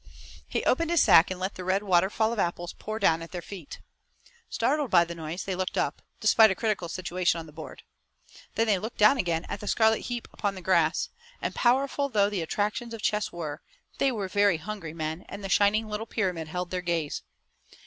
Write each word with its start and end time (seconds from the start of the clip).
He 0.47 0.63
opened 0.65 0.89
his 0.89 1.03
sack 1.03 1.29
and 1.29 1.39
let 1.39 1.53
the 1.53 1.63
red 1.63 1.83
waterfall 1.83 2.33
of 2.33 2.39
apples 2.39 2.73
pour 2.73 2.97
down 2.97 3.21
at 3.21 3.31
their 3.31 3.39
feet. 3.43 3.79
Startled 4.49 4.89
by 4.89 5.05
the 5.05 5.13
noise, 5.13 5.43
they 5.43 5.53
looked 5.53 5.77
up, 5.77 6.01
despite 6.19 6.49
a 6.49 6.55
critical 6.55 6.89
situation 6.89 7.37
on 7.39 7.45
the 7.45 7.51
board. 7.51 7.83
Then 8.55 8.65
they 8.65 8.79
looked 8.79 8.97
down 8.97 9.19
again 9.19 9.45
at 9.47 9.59
the 9.59 9.67
scarlet 9.67 9.99
heap 10.01 10.27
upon 10.33 10.55
the 10.55 10.61
grass, 10.63 11.09
and, 11.39 11.53
powerful 11.53 12.09
though 12.09 12.31
the 12.31 12.41
attractions 12.41 12.95
of 12.95 13.03
chess 13.03 13.31
were, 13.31 13.61
they 13.99 14.11
were 14.11 14.27
very 14.27 14.57
hungry 14.57 14.95
men, 14.95 15.23
and 15.29 15.43
the 15.43 15.49
shining 15.49 15.87
little 15.87 16.07
pyramid 16.07 16.47
held 16.47 16.71
their 16.71 16.81
gaze. 16.81 17.21